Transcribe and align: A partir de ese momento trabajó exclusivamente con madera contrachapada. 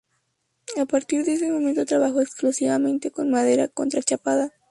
A 0.79 0.87
partir 0.87 1.25
de 1.25 1.33
ese 1.33 1.51
momento 1.51 1.85
trabajó 1.85 2.21
exclusivamente 2.21 3.11
con 3.11 3.29
madera 3.29 3.67
contrachapada. 3.67 4.51